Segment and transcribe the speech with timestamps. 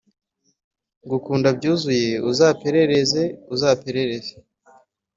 [1.03, 4.33] ngukunda byuzuye, uzaperereze uzaperereze